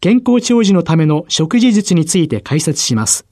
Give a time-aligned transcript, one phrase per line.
[0.00, 3.26] 健康長寿のための食事術について解説します。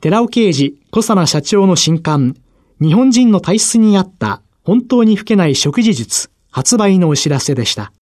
[0.00, 2.36] 寺尾啓治小佐奈社長の新刊、
[2.80, 7.92] 日本人の体質に合った本当に老けない食事術発売のお知らせでした。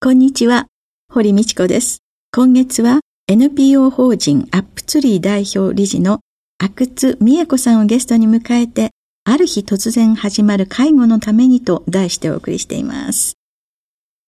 [0.00, 0.66] こんにちは、
[1.12, 1.98] 堀道子です。
[2.32, 6.20] 今月は NPO 法人アップツリー代表理事の
[6.58, 8.90] 阿久津美恵子さんをゲストに迎えて、
[9.24, 13.39] ある日突然始まる介護のためにと題してお送りしています。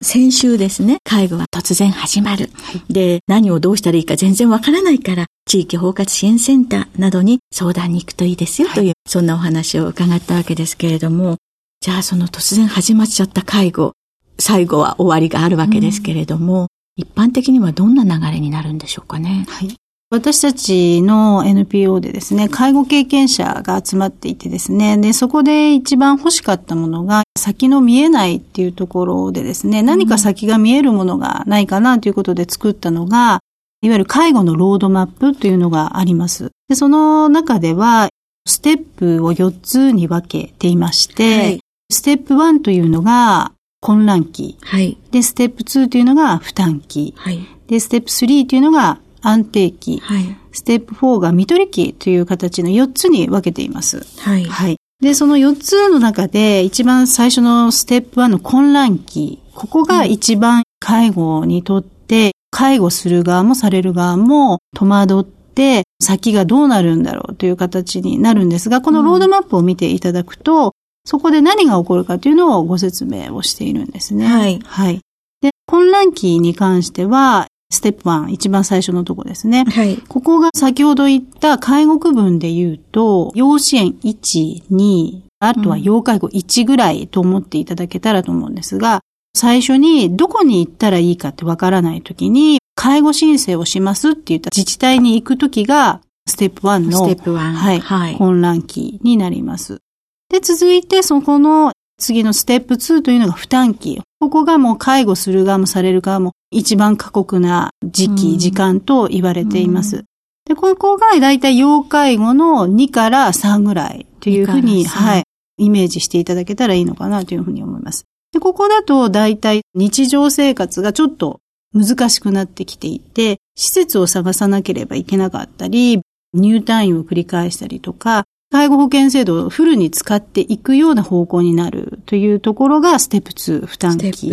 [0.02, 2.50] 先週ですね、介護は突然始まる。
[2.54, 11.36] はい、で、何をどうしたらいいか全然わからないから、地域包括支援センターなどに相談に行くといいですよという、はい、そんなお話を伺ったわけですけれども、
[11.80, 13.92] じゃあその突然始まっちゃった介護、
[14.38, 19.46] 最後は終わりがあるわけですけれども、うん、一般的にはどんな流れになるんでしょうかね。
[19.48, 19.76] はい。
[20.12, 33.40] 私たちの NPO でですね、介護経験者が集まっていてですね、で、そこで一番欲しかったものが、先の見えないっていうところでですね、何か先が見えるものがないかなということで作ったのが、
[33.80, 36.50] いわゆる介護のロードマップというのがあります。
[36.68, 38.10] で、その中では、
[38.46, 44.58] ステップを4つに分けていまして、はい、ステップ1というのが混乱期。
[44.60, 47.14] はい、で、ステップ2というのが負担期。
[47.16, 54.04] はい、で、ステップ3というのが安定期、はい、ステップ4が見取り期という形の4つに分けています。
[54.20, 54.44] はい。
[54.44, 54.76] はい。
[55.00, 70.72] で、その4つの中で一番最初のステップ1の混乱期、ここが一番介護にとって、介護する側もされる側も戸惑って、先がどうなるんだろうという形になるんですが、このロードマップを見ていただくと、
[71.04, 74.26] そこで何が起こるかというのをご説明をしているんですね。
[74.26, 74.60] はい。
[74.64, 75.00] はい。
[75.40, 79.64] で、混乱期に関しては、ステップ1、一番最初のとこですね。
[79.64, 79.96] はい。
[79.96, 89.00] ここが先ほど言った介護区分で言うと、養子園1、2、あとは要介護1ぐらいと思っていただけたらと思うんですが、
[89.34, 97.52] 最初にどこに行ったらいいかってわからないときに、介護申請をしますって言った自治体に行くときが、ステップ1の、ステップ1。
[97.52, 97.80] はい。
[97.80, 99.80] はい、混乱期になります。
[100.28, 101.72] で、続いてそこの
[102.02, 104.02] 次のステップ2というのが負担期。
[104.20, 110.04] ここがもう介護する側もされる側も一番過酷な時期、時間と言われています。
[110.44, 115.24] で、ここがだいたい要介護の2から3ぐらいというふうに、はい、
[115.58, 118.04] イメージしていただけたらいいのかなというふうに思います。
[118.32, 121.40] で、ここだとだいたい日常生活がちょっと
[121.74, 126.00] 難しくなってきていて、施設を探さなければいけなかったり、
[126.34, 134.28] 入退院を繰り返したりとか、介護保険制度をフルに使っていくような方向になるというところがステップ2負担期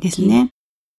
[0.00, 0.50] ですね。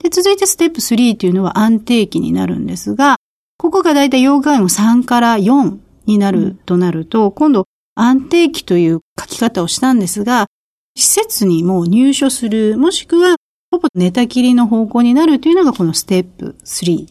[0.01, 3.17] で、続いてステップ3というのは安定期になるんですが、
[3.57, 7.65] ここがだいたい要介護3から4になるとなると、うん、今度
[7.95, 10.47] 安定期という書き方をしたんですが、
[10.95, 13.35] 施設にも入所する、もしくは
[13.71, 17.07] ほぼ寝たきりの方向になるというのがこのステップ3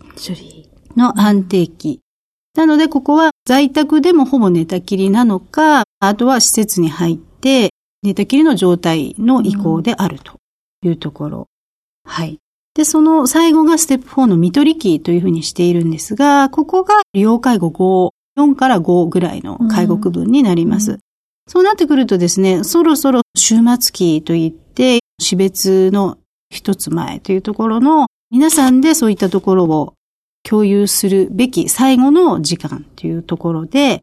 [0.96, 2.00] の安定期
[2.56, 7.70] なので、ここは在宅でもほぼ寝たきりなのか、あとは施設に入って
[8.02, 10.36] 寝たきりの状態の移行であると
[10.82, 11.38] いうところ。
[11.38, 11.44] うん、
[12.04, 12.38] はい。
[12.74, 20.92] で、その最後がステップ4の見取り期というふうにしているんですが、ここが要介護5、4から5ぐらいの介護区分になります。
[20.92, 20.98] うん、
[21.48, 26.18] そうなってくるとですね、そろそろ終末期といって、死別の
[26.50, 29.94] 一つ前というところの皆さんでそういったところを
[30.48, 34.02] 共有するべき最後の時間というところで、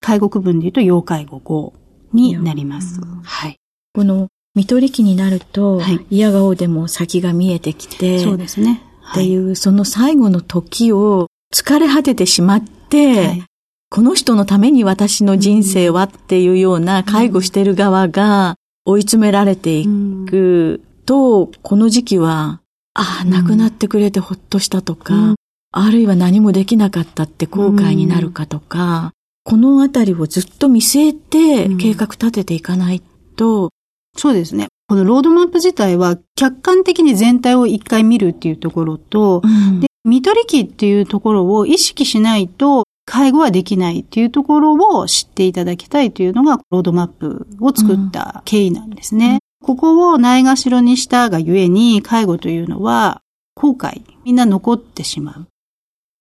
[0.00, 1.72] 介護区分で言うと要介護5
[2.12, 3.00] になります。
[3.24, 3.56] はい。
[3.94, 8.82] この見取り期になると、はい、嫌顔でも先が見えてきて、そうですね。
[9.12, 13.44] っていう、その最後の時を疲れ果ててしまって、はい、
[13.88, 19.86] この人のために私の人生はっていうような介護してる側が追い詰められてい
[20.28, 22.60] くと、この時期は、
[22.92, 25.36] ああ、亡くなってくれてほっとしたとか、
[25.70, 29.12] あるいは何もできなかったって後悔になるかとか、
[29.44, 33.02] このあたりをずっと見据えて計画立てていかない
[33.36, 33.70] と、
[34.16, 34.68] そうですね。
[34.88, 49.40] このロードマップ自体は客観的に全体を一回見るっていうところと、うん、で、見取り機っていうところを意識しないと介護はできないっていうところを知っていただきたいというのがロードマップを作った経緯なんですね。
[49.60, 53.20] うん、ここをないがしろにしたがゆえに介護というのは
[53.54, 55.46] 後悔、みんな残ってしまう。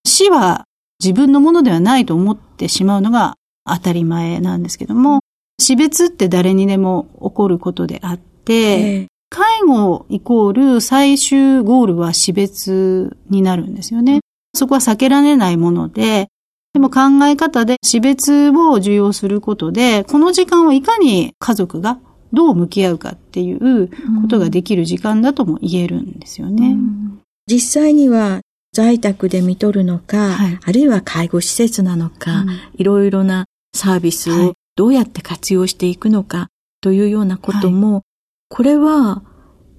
[0.08, 0.66] 死は
[1.04, 5.20] 自分のものではないと思ってしまうのが当たり前なんですけども、
[5.60, 14.22] 死別って誰にでも起こることであって、介護イコール最終ゴールは死別になるんですよね。
[14.56, 16.30] そこは避けられないもので、
[16.74, 22.00] でも考え方で死別を受容することで、この時間をいかに家族が
[22.34, 23.90] どう向き合うかっていう
[24.22, 26.72] ことができる時間だとも言えるんですよね。
[26.72, 28.42] うん、実際には
[28.78, 38.04] 在宅で見取るのか、はい、あるいは介護施設なのか、うん、いろいろなサービスをどうやって活用していくのかというようなことも、はい、
[38.50, 39.24] これは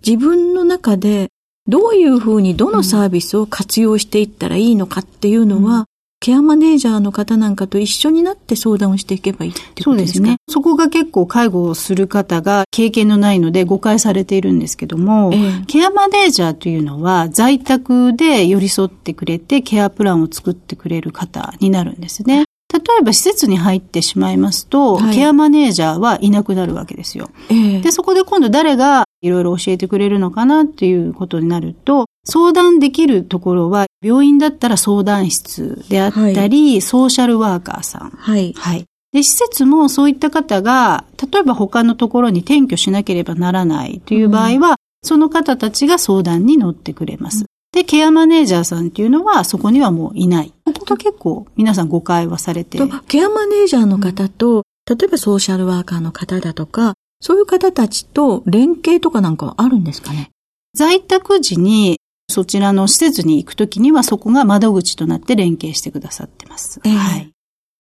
[0.05, 1.29] 自分の中で
[1.69, 5.85] どういうふうにどのサービスを活用していったらいいのかっていうのは、
[6.21, 10.37] ケアマネージャーの方なんかと一緒になって相談をしていけばいいってことですかそうですね。
[10.49, 22.45] そこが結構介護をする方が経験のないので誤解されているんですけども、えー、ケアマネージャーというのは在宅で寄り添ってくれてケアプランを作ってくれる方になるんですね。
[22.71, 27.31] 例えば施設に入ってしまいますと、はい、ケアマネージャーはいなくなるわけですよ。
[27.49, 38.11] えー、で、そこで今度誰がいろいろ教えてくれるのかなっていうことになると、相談できるところは、病院だったら相談室であったり、はい、ソーシャルワーカーさん。
[38.11, 38.53] はい。
[38.57, 38.85] はい。
[39.13, 47.47] で、施設もそういった方が、例えば他のところに転居しなければならないという場合は、うん、その方たちが相談に乗ってくれます。
[47.73, 50.53] で、ケアマネージャーさんっていうのはそこにはもういない。
[50.65, 52.79] ここが結構皆さん誤解はされて。
[53.07, 60.31] ケアマネージャーの方と、例えばソーシャルワーカーの方だとか、そういう方たちと連携とかなんかあるんですかね？
[60.75, 61.98] 在宅時に
[62.31, 66.81] そちらの施設に行くときにはそこが窓口となって連携してくださってます。
[66.85, 67.31] えー、はい。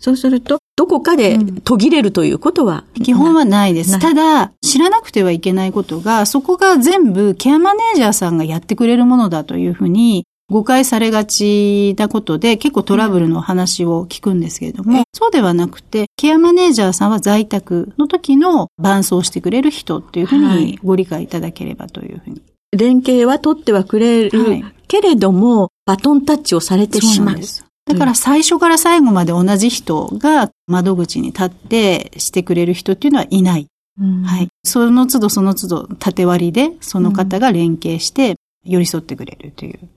[0.00, 3.99] そうすると、どこかで途切れるということは、うん、基本はないです。
[3.99, 22.41] ただ、知らなくてはいけないことが、そこが全部ケアマネージャーさんがやってくれるものだというふうに誤解されがちなことで結構トラブルの話を聞くんですけれども、うん、そうではなくて、ケアマネージャーさんは在宅の時の伴走してくれる人っていうふうにご理解いただければというふうに
[22.76, 27.37] 連携は取ってはくれる、はい、けれども、バトンタッチをされてしまう。
[27.37, 27.41] う
[27.87, 33.67] だから最初から最後まで同じ人が窓口に立ってしてくれる人っていうのはいない。
[33.99, 34.49] うん、はい。
[34.62, 39.79] その都度その都度縦割りでその方が連携して寄り添ってくれるという。
[39.82, 39.88] うん、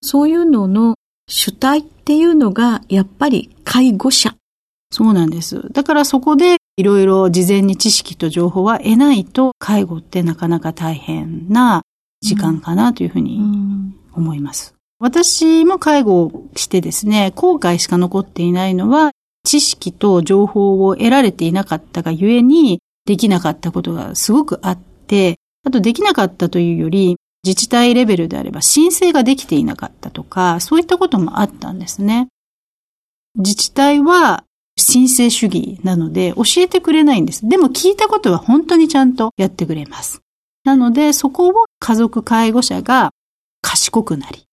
[0.00, 0.94] そういうのの
[1.28, 4.34] 主体っていうのがやっぱり介護者。
[4.90, 5.70] そうなんです。
[5.72, 11.82] だからそこでいろいろ事前に知識と情報は得ないと介護ってなかなか大変な
[12.20, 13.40] 時間かなというふうに
[14.12, 14.74] 思います。
[14.98, 19.12] 私も介護をしてですね、後悔しか残っていないのは、
[19.44, 32.28] 知識と情報を得られていなかったがゆえに、できなかったことがすごくあって、あとできなかったというより、自治体レベルであれば申請ができていなかったとか、そういったこともあったんですね。
[33.36, 34.44] 自治体は
[34.76, 37.48] 申請主義なので教えてくれないんです。
[37.48, 40.20] でも聞いたことは本当にちゃんとやってくれます。
[40.68, 43.10] なので、そこを家族介護者が
[43.62, 44.44] 賢くなり。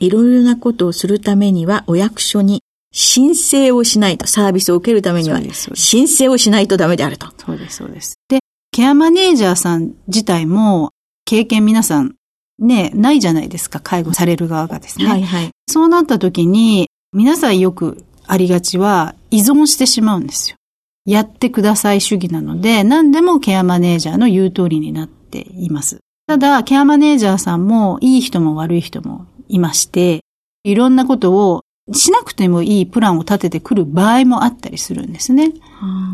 [0.00, 2.62] いろいろなことをするためには、お役所に
[2.94, 5.40] 申請をしないと、サービスを受けるためには、
[5.74, 7.26] 申請をしないとダメであると。
[7.44, 8.18] そうです、そうです。
[8.28, 8.38] で、
[8.72, 10.92] ケアマネージャーさん自体も、
[11.26, 12.14] 経験皆さん、
[12.58, 15.06] ね、ないじゃないですか、介護される側がですね。
[15.06, 15.50] はいはい。
[15.68, 20.56] そうなった時に、皆さんよくありがちは、依存してしまうんですよ。
[21.04, 25.98] やってください主義なので、何でもケアマネージャーの言う通りになっています。
[26.26, 30.20] ただ、ケアマネージャーさんもいい人も悪い人もいまして、
[30.64, 35.52] いろんなことをしなくてもいいプランを立ててくる場合もあったりするんですね。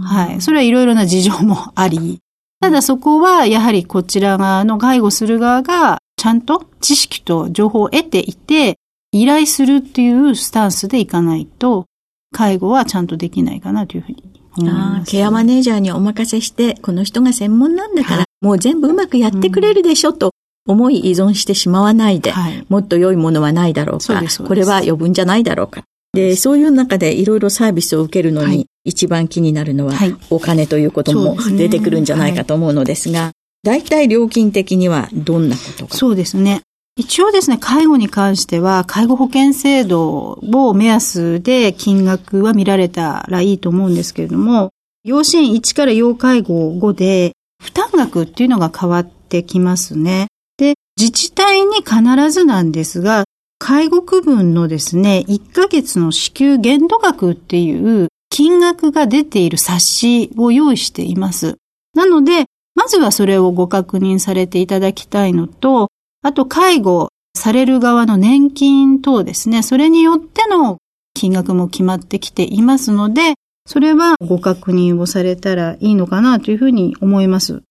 [0.04, 0.40] はい。
[0.40, 2.20] それはいろいろな事情もあり、
[2.60, 8.78] ただそこはやはりこちら側の介護する側がちゃんと知識と情報を得ていて、
[9.12, 11.86] 依頼するっていうスタンスでいかないと、
[12.32, 20.32] 介護はちゃんとできないかなというふうにああ、ケアマネージャーにお任せして、この人が専門なんだから、もう全部うまくやってくれるでしょ、と
[20.66, 25.82] 思い依存してしまわないで、はい、もっと良いものはないだろうか、これは余分じゃないだろうか。
[26.12, 29.94] で、そういう中でいろいろサービスを受けるのに、一番気になるのは、
[30.28, 33.32] お金ということも出てくるんじゃないかと思うのですが、
[33.62, 36.60] 大体料金的にはどんなことそうですね。
[36.96, 44.68] 一応ですね、介護に関しては、介護保険制度を目安で金額は見られたらいいと思うんですけれども、
[45.02, 47.32] 養子縁1から要介護5で、
[47.64, 50.26] 負担額っていうのが変わってきますね。
[50.58, 53.24] で、自治体に必ずなんですが、
[53.58, 61.56] 介護区分のですね、1ヶ月の支給限度額っていう金額が出ている冊子を用意しています。
[61.94, 62.44] なので、
[62.74, 65.88] まずはそれをご確認されていただきたいのと、
[66.22, 70.76] あと介護される側の年金等ですね、それによっての
[71.14, 77.62] 金額も決まってきていますので、それはご確認をされたらいいのかなというふうに思います。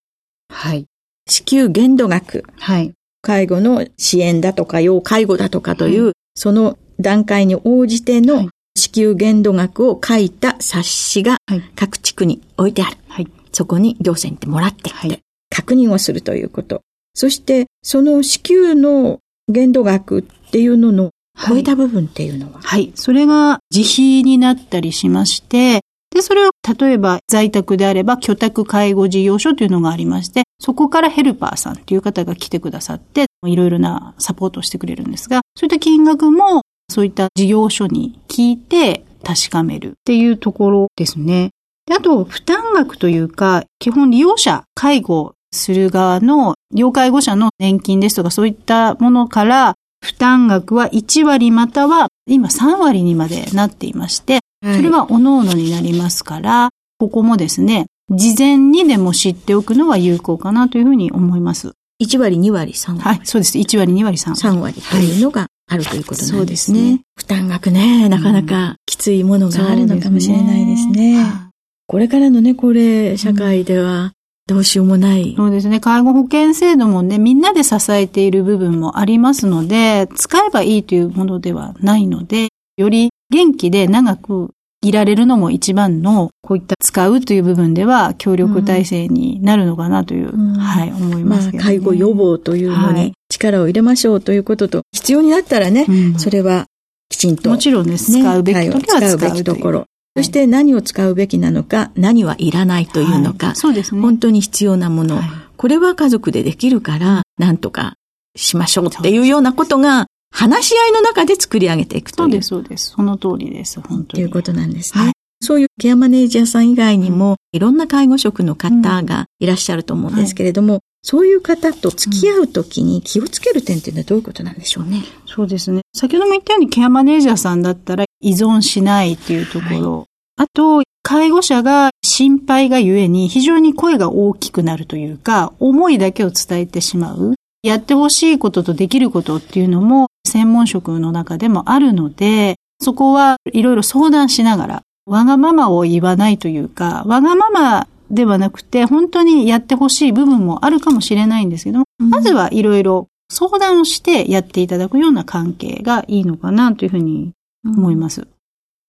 [0.49, 0.85] はい。
[1.27, 2.43] 支給限度額。
[2.59, 2.93] はい。
[3.21, 11.37] 介護の支援だとか、要介護だとかという、はい、その段階に応じての支給限度額を書いた冊子が
[11.75, 12.97] 各地区に置いてある。
[13.07, 15.19] はい、そこに行政に行ってもらってきて、
[15.49, 16.81] 確認をするということ。
[17.13, 21.11] そして、その支給の限度額っていうのの
[21.47, 22.91] 超えた部分っていうのは、はい、はい。
[22.95, 25.81] それが自費になったりしまして、
[26.13, 41.49] で、それを例えば在宅であれば居宅介護事業所というのがありまして、そこからヘルパーさんという方が来てくださって、いろいろなサポートをしてくれるんですが、そういった金額もそういった事業所に聞いて確かめるっていうところですね。
[41.87, 61.73] であと、負担額というか、基本利用者、介護する側の要介護者の年金ですとかそういったものから負担額は1割または今3割にまでなっていまして、それは各々になりますから、ここもですね、事前にでも知っておくのは有効かなというふうに思います。
[62.01, 63.01] 1割、2割、3割。
[63.01, 63.57] はい、そうです。
[63.57, 64.41] 1割、2割、3割。
[64.41, 66.79] 3割というのがあるということなんですね。
[66.79, 70.93] はい、すね負担額ね、なかなかきついものがあるのかもしれないですね。
[70.93, 71.43] すね
[71.87, 74.13] これからのね、高齢社会では、
[74.45, 75.35] どうしようもない。
[75.37, 75.79] そうですね。
[75.79, 84.51] 介護保険制度もね、みんなで支えている部分もありますので、使えばいいというものではないので、より元気で長く
[84.83, 96.65] いられるのも一番の、こういった使うという部分では協力体制になるのかなという、うん、はい、思いますね、まあ、介護予防というのに力を入れましょうということと、必要になったらね、うん、それは
[97.09, 99.85] きちんと、もちろんね、使うべき時は使うべきところ。
[100.15, 104.01] そして何を使うべきなのか、何はいらないというのか、はい、そうですね。
[104.01, 105.25] 本当に必要なもの、はい、
[105.57, 107.95] これは家族でできるから、なんとか
[108.35, 112.23] しましょうっていうようなことが、話し合いの中で作り上げていくと。
[112.23, 112.87] そうです、そうです。
[112.89, 114.07] その通りです、本当に。
[114.07, 115.03] ということなんですね。
[115.05, 125.03] はい、そういうケアマネージャーさん以外にも、いろんな介護職の方がいらっしゃると思うんですけれども、そういう方と付き合うときに気をつける点っていうのはどういうことなんでしょうね。
[125.27, 125.81] そうですね。
[125.93, 137.35] 先ほども言ったようにケアマネージャーさんだったら依存しないっていうところあと、介護者が心配がゆえに非常に声が大きくなるというか、思いだけを伝えてしまう。
[137.63, 157.31] やってほしいこととできることっていうのも専門職の中でもあるので、そこはいろいろ相談しながら、わがままを言わないというか、わがままではなくて、本当にやってほしい部分もあるかもしれないんですけど、うん、まずはいろいろ相談をしてやっていただくような関係がいいのかなというふうに
[157.65, 158.21] 思います。
[158.21, 158.27] うん、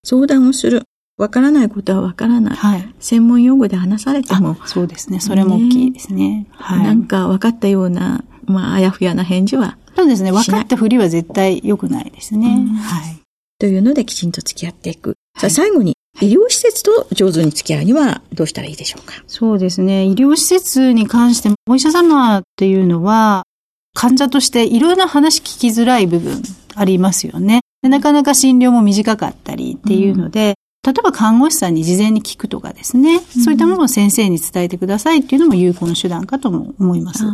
[0.04, 0.82] 相談をする。
[1.16, 2.56] わからないことはわからない。
[2.56, 2.94] はい。
[2.98, 4.56] 専門用語で話されても。
[4.66, 5.20] そうですね。
[5.20, 6.48] それも大きいですね。
[6.50, 6.84] はい。
[6.84, 9.78] なんか分かったような、まあ、あやふやな返事は。
[9.96, 10.32] そうですね。
[10.32, 12.48] 分かったふりは絶対良くないですね。
[12.82, 13.20] はい。
[13.58, 15.14] というのできちんと付き合っていく。
[15.38, 19.14] さあ、最後に、医療施設と上手に付き合うにはどうしたらいいでしょうか？
[19.26, 20.04] そうですね。
[20.04, 23.42] 医療施設に関してお医者様っていうのは、
[23.94, 26.42] 患者としていろいろな話聞きづらい部分
[26.74, 27.60] ありますよね。
[27.82, 30.54] なかなか診療も短かったりっていうので、
[30.86, 37.24] 例えば看護師さんに事前に聞くとかですね、うん、そういったものを先生に伝えてくださいっていうのも有効な手段かとも思います。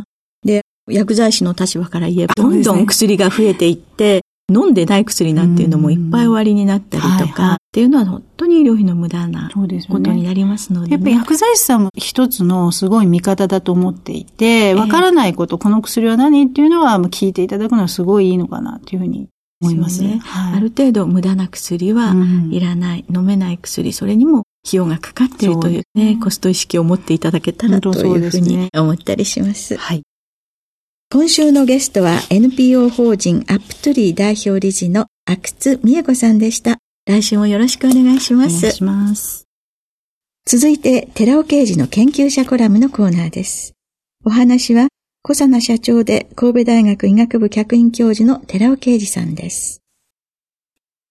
[0.90, 19.28] で、薬剤師の立場から言えば、どんどん薬が増えていって、飲んでない薬なんていうのもいっぱい終わりになったりとか、っていうのは本当に医療費の無駄なことになりますので、ね、やっぱり薬剤師さんも一つのすごい見方だと思っていて、わからないこと、この薬は何っていうのは聞いていただくのはすごいいいのかなっていうふうに
[19.62, 20.18] 思いますね。
[20.24, 22.14] はい、ある程度無駄な薬は
[22.50, 29.76] いらない、うん、飲めない薬、それにも費用がかかっているというね、コスト意識を持っていただけたらというふうに思ったりします。
[29.76, 30.02] はい。
[31.12, 36.78] 今週のゲストは NPO 法人アップトゥリー代表理事の阿久津美恵子さんでした。
[37.04, 38.58] 来週もよろしくお願いします。
[38.58, 39.44] お願いします。
[40.46, 43.74] 続いて、寺尾刑事の研究者コラムのコーナーです。
[44.24, 44.86] お話は、
[45.24, 49.82] 小佐奈社長で神戸大学医学部客員教授の寺尾啓二さんです。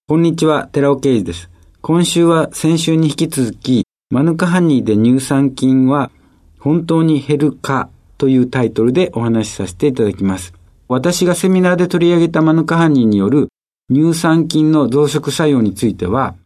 [0.08, 1.50] こんにちは、寺尾啓二です。
[1.82, 6.10] 今週は先週に引き続き、マヌカハニーで乳酸菌は
[6.58, 10.52] 本当に減るかというタイトルでお話しさせていただきます。
[10.88, 13.48] 私がセミナーで取り上げたマヌカハニーによる
[13.90, 16.36] 乳酸菌の増殖作用については、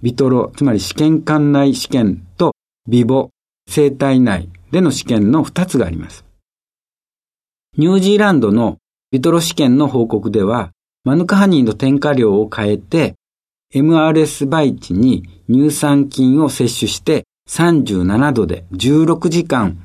[0.00, 2.54] ビトロ、つまり試験管内試験と
[2.88, 3.30] ビボ、
[3.68, 6.24] 生体内での試験の2つがあります。
[7.76, 8.76] ニュージーランドの
[9.10, 10.70] ビトロ試験の報告では、
[11.02, 13.14] マヌカハニーの添加量を変えて、
[13.74, 19.83] MRS 培地に乳酸菌を摂取して37度で16時間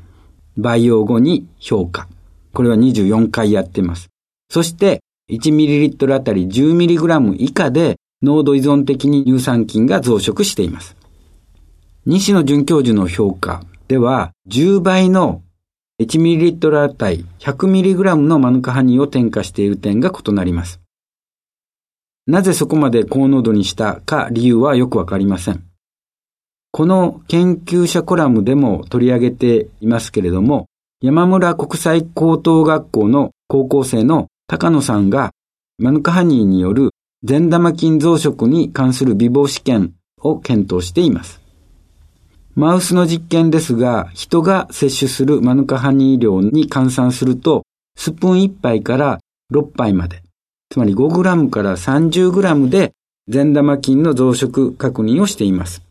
[0.61, 2.07] 培養後に評価。
[2.53, 4.09] これは24回やってます。
[4.49, 10.95] そして 1ml あたり 10mg 以下で濃度依存的に乳酸菌が増殖しています。
[12.05, 15.43] 西野准教授の評価では10倍の
[16.01, 20.79] 1ml あたり 100mg のマヌカハニーを添加している点が異なります。
[22.25, 25.68] なぜそこまで高濃度にしたか理由はよくわかりません。
[26.71, 30.67] この研究者コラムでも取り上げていますけれども、
[31.01, 35.31] 山村国際高等学校の高校生の高野さんが
[35.77, 36.91] マヌカハニーによる
[37.23, 41.41] 善玉菌増殖に関する微暴試験を検討しています。
[42.55, 47.63] マウスの実験ですが、人が摂取するマヌカハニー量に換算すると、
[47.95, 49.19] スプーン1杯から
[49.53, 50.21] 6杯まで、
[50.69, 52.91] つまり 5g から 30g で
[53.27, 55.88] 善玉菌の増殖確認をしています。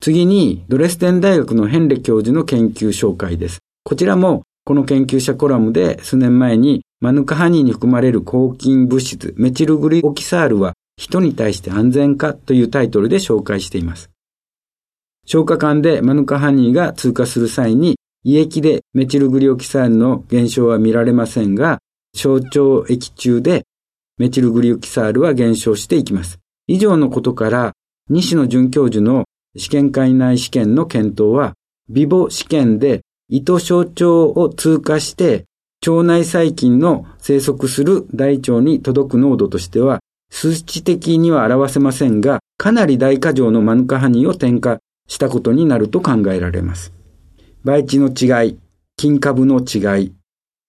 [0.00, 3.58] 次に、ドレスデン大学のヘンレ教授の研究紹介です。
[3.84, 14.10] こちらも、この研究者コラムで数年前にマヌカハニーに含まれる抗菌物質メチルグリオキサールは人に対して安全かというタイトルで紹介しています。
[15.24, 21.78] 消化管でマヌカハニーが通過する際に胃液でメチルグリオキサールの減少は見られませんが、
[22.14, 23.64] 小腸液中で
[24.18, 26.38] メチルグリオキサールは減少していきます。
[26.66, 27.72] 以上のことから、
[28.10, 29.24] 西野准教授の
[29.56, 31.54] 試験会内試験の検討は、
[31.88, 35.44] ビボ試験で胃と小腸を通過して、
[35.86, 46.92] 腸内細菌の生息する大腸に届く濃度としては、数値的には表せませんが、かなり大過剰のマヌカハニーを添加したことになると考えられます。
[47.64, 48.58] 培地の違い、
[48.96, 50.12] 金株の違い、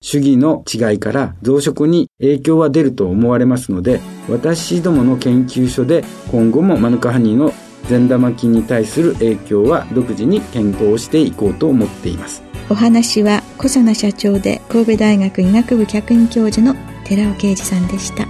[0.02, 7.52] 主義の違いから増殖に影響は出ると思われますので、私どもの研究所で今後もマヌカハニーの
[7.90, 12.44] 善玉菌に対する影響は独自に検討していこうと思っています。
[12.70, 18.28] お話は小佐奈社長で神戸大学医学部客員教授の寺尾啓二さんでした。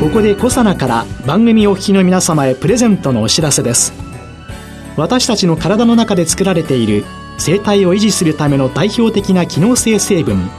[0.00, 3.92] ここで小佐奈から番組お聞きの皆様へプレゼントのお知らせです。
[4.96, 7.04] 私たちの体の中で作られている
[7.38, 10.50] 生態を維持するための代表的な機能性成分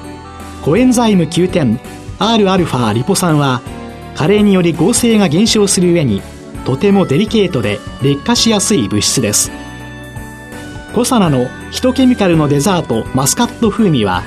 [0.63, 1.78] コエンザイム9点
[2.20, 3.62] Rα リポ酸は
[4.15, 6.22] 加齢により合成が減少する上に
[6.65, 9.52] とてもデリケートで劣化しやすい物質です。
[10.93, 14.24] コサナのヒトケミカルのデザートマスカット風味は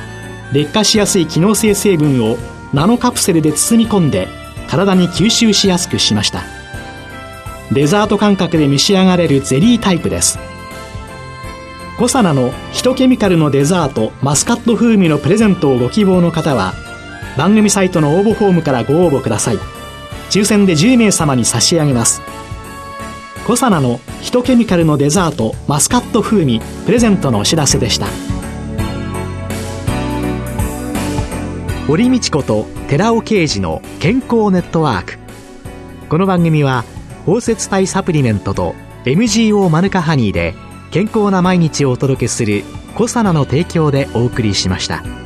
[0.52, 2.36] 劣化しやすい機能性成分を
[2.72, 4.28] ナノカプセルで包み込んで
[4.68, 6.42] 体に吸収しやすくしました。
[7.72, 10.38] デザート感覚で召し上がれるゼリータイプです。
[11.98, 16.74] コサナのヒトケミカルのデザートマスカット風味のプレゼントをご希望の方は
[17.36, 19.58] 番組サイトの応募フォームからご応募ください。
[20.30, 22.22] 抽選で10名様に差し上げます。
[23.46, 28.06] コサナのヒトケミカルのデザートマスカット風味プレゼントのお知らせでした。
[31.86, 35.18] 堀道子と寺尾啓二の健康ネットワーク。
[36.08, 36.84] この番組は
[37.26, 40.54] 包摂体サプリメントと MGO マヌカハニーで
[40.90, 42.64] 健康な毎日をお届けする
[42.94, 45.21] コサナの提供でお送りしました。